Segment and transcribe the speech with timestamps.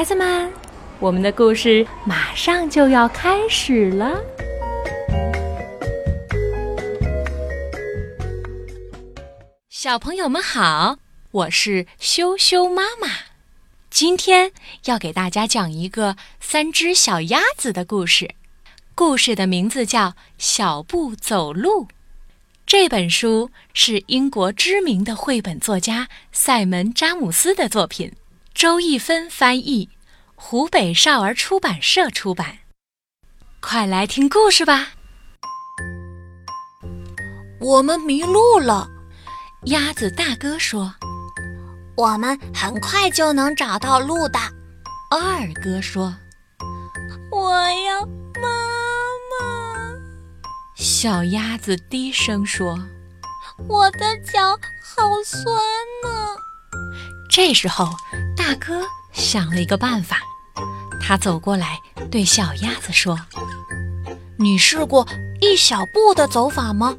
[0.00, 0.50] 孩子们，
[0.98, 4.18] 我们的故事马上就要开始了。
[9.68, 10.96] 小朋友们好，
[11.32, 13.08] 我是羞羞妈妈，
[13.90, 14.52] 今天
[14.86, 18.30] 要给大家讲一个三只小鸭子的故事。
[18.94, 20.06] 故事的名字叫
[20.38, 21.84] 《小步走路》。
[22.64, 28.10] 这本书是英国知名的绘本作家塞门·詹姆斯的作品，
[28.60, 29.88] 周一芬翻译，
[30.34, 32.58] 湖北少儿出版社出版。
[33.58, 34.88] 快来听故事吧！
[37.58, 38.86] 我们迷路了，
[39.68, 40.92] 鸭子大哥说
[41.96, 44.38] ：“我们很快就能找到路的。”
[45.10, 46.14] 二哥说
[47.32, 47.54] ：“我
[47.88, 48.42] 要妈
[49.40, 49.96] 妈。”
[50.76, 52.78] 小鸭子低声说
[53.66, 54.50] ：“我的脚
[54.84, 55.56] 好酸
[56.04, 56.36] 呢。”
[57.32, 57.88] 这时候，
[58.40, 60.22] 大哥想了一个办法，
[60.98, 61.78] 他走过来
[62.10, 63.20] 对小鸭子说
[64.38, 65.06] ：“你试过
[65.42, 66.96] 一小步的走法吗？”“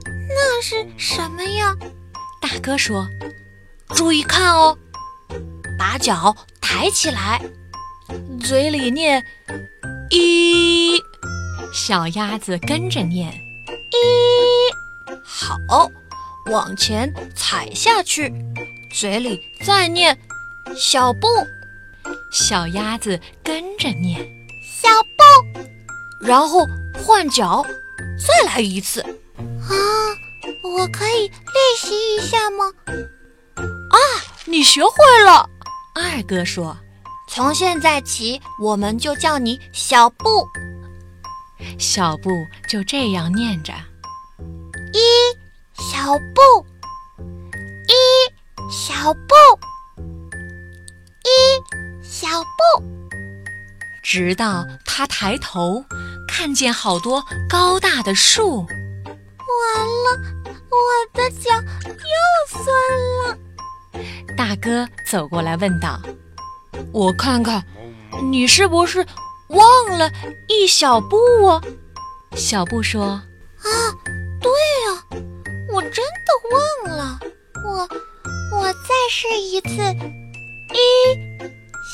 [0.00, 1.76] 那是什么呀？”
[2.40, 3.06] 大哥说
[3.94, 4.78] ：“注意看哦，
[5.78, 7.38] 把脚抬起来，
[8.42, 9.22] 嘴里念
[10.10, 10.98] 一。”
[11.74, 13.30] 小鸭子跟着念
[13.92, 15.90] ：“一，好，
[16.50, 18.32] 往前踩下去，
[18.90, 20.18] 嘴里再念
[20.74, 21.26] 小布。”
[22.32, 24.20] 小鸭子跟着念
[24.62, 25.60] ：“小布。”
[26.20, 27.64] 然后换脚，
[28.18, 29.00] 再来一次。
[29.00, 29.74] 啊，
[30.62, 32.72] 我可以练习一下吗？
[33.56, 33.98] 啊，
[34.46, 34.90] 你学会
[35.24, 35.48] 了。
[35.94, 36.76] 二哥说
[37.30, 40.46] ：“从现在起，我们就叫你小布。”
[41.78, 42.30] 小布
[42.68, 43.72] 就这样念着
[44.92, 45.00] ：“一
[45.82, 46.66] 小布，
[47.88, 47.94] 一
[48.70, 49.65] 小步，一
[52.02, 52.84] 小布。”
[54.02, 55.84] 直到他抬头
[56.28, 58.66] 看见好多高大的树。
[58.66, 60.20] 完了，
[60.70, 60.76] 我
[61.12, 62.04] 的脚又
[62.48, 62.64] 酸
[63.24, 63.38] 了。
[64.36, 66.00] 大哥走过来问道
[66.92, 67.64] ：“我看看，
[68.30, 69.04] 你是不是？”
[69.48, 70.10] 忘了
[70.48, 71.62] 一小步啊，
[72.34, 73.04] 小布说
[73.62, 73.70] ：“啊，
[74.40, 75.22] 对呀，
[75.72, 77.20] 我真的忘了。
[77.64, 77.88] 我，
[78.58, 79.68] 我再试一次，
[80.74, 81.25] 一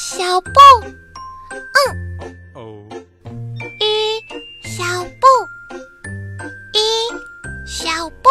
[0.00, 0.50] 小布，
[2.54, 2.88] 嗯，
[3.80, 4.22] 一
[4.62, 5.26] 小步，
[6.72, 6.78] 一
[7.66, 8.28] 小步，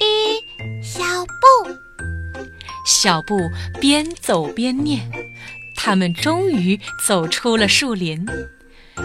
[0.00, 1.70] 一小步。”
[2.84, 3.48] 小布
[3.80, 5.08] 边走边念。
[5.76, 8.26] 他们终于走出了树林，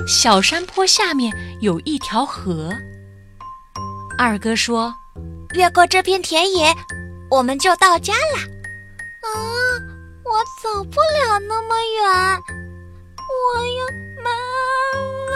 [0.07, 2.73] 小山坡下面有一条河。
[4.17, 4.95] 二哥说
[5.53, 6.73] ：“越过这片田野，
[7.29, 8.39] 我们就到家了。”
[9.21, 9.37] 啊，
[10.31, 12.39] 我走不了那么远，
[13.25, 13.81] 我要
[14.23, 14.29] 妈
[15.27, 15.33] 妈。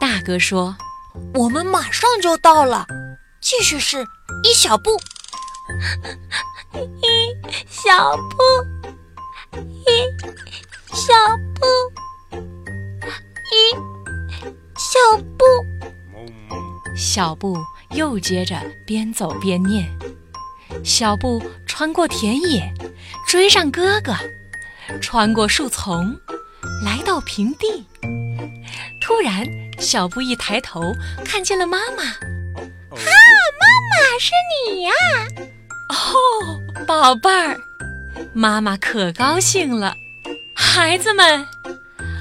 [0.00, 0.74] 大哥说
[1.34, 2.86] ：“我们马上就到了，
[3.42, 4.06] 继续试
[4.44, 4.96] 一小步。
[7.02, 7.36] ”一
[7.68, 8.36] 小步，
[9.60, 9.90] 一
[10.94, 11.12] 小
[11.54, 11.66] 步，
[13.52, 13.54] 一
[14.78, 14.98] 小
[15.36, 15.44] 步。
[16.96, 17.58] 小布
[17.90, 19.86] 又接着边走边念。
[20.82, 21.42] 小步
[21.74, 22.70] 穿过田野，
[23.26, 24.14] 追上哥哥，
[25.00, 26.14] 穿过树丛，
[26.84, 27.86] 来到平地。
[29.00, 29.42] 突然，
[29.78, 30.92] 小布一抬头，
[31.24, 32.02] 看见了妈妈。
[32.04, 32.18] 啊，
[32.90, 34.32] 妈妈，是
[34.68, 34.92] 你呀！
[35.88, 37.58] 哦，宝贝儿，
[38.34, 39.96] 妈妈可高兴了。
[40.54, 41.46] 孩子们，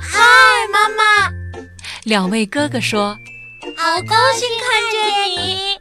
[0.02, 0.22] 嗨，
[0.72, 1.30] 妈妈！
[2.06, 3.20] 两位哥哥说
[3.76, 5.78] ：“好高兴看见你。”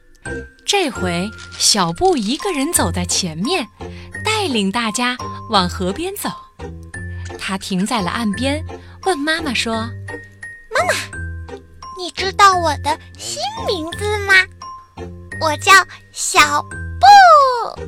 [0.70, 3.66] 这回小布一个人走在前面，
[4.24, 5.16] 带领大家
[5.48, 6.30] 往河边走。
[7.40, 8.64] 他停在了岸边，
[9.02, 9.74] 问妈妈说
[10.70, 10.94] ：“妈妈，
[11.98, 14.34] 你知道我的新名字吗？
[15.40, 15.72] 我叫
[16.12, 16.62] 小。”
[17.02, 17.82] 布。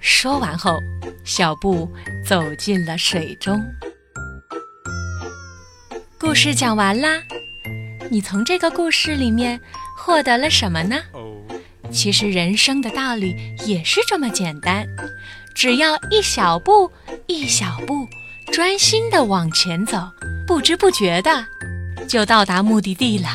[0.00, 0.80] 说完后，
[1.22, 1.88] 小布
[2.26, 3.64] 走进了水中。
[6.18, 7.22] 故事讲完啦，
[8.10, 9.60] 你从这个故事里面
[9.96, 10.96] 获得了什么呢？
[11.90, 13.34] 其实人生的道理
[13.66, 14.86] 也是这么简单，
[15.54, 16.90] 只要一小步
[17.26, 18.06] 一小步，
[18.52, 19.98] 专心的往前走，
[20.46, 21.46] 不知不觉的
[22.08, 23.28] 就到达目的地了。